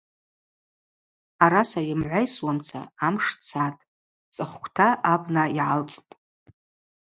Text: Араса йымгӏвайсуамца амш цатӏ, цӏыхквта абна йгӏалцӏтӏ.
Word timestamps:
Араса 1.43 1.81
йымгӏвайсуамца 1.87 2.81
амш 3.05 3.25
цатӏ, 3.47 3.85
цӏыхквта 4.33 4.87
абна 5.13 5.43
йгӏалцӏтӏ. 5.57 6.13